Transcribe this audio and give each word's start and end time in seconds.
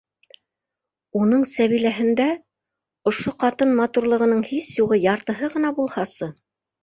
Уның 1.19 1.43
Сәбиләһендә 1.49 2.25
ошо 3.11 3.33
ҡатын 3.43 3.75
матурлығының 3.81 4.41
һис 4.53 4.71
юғы 4.79 4.99
яртыһы 5.03 5.51
ғына 5.57 5.73
булһасы... 5.81 6.31